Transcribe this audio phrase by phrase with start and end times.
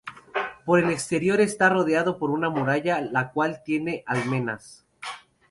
[0.65, 4.83] Por el exterior esta rodeado por una muralla la cual tiene almenas.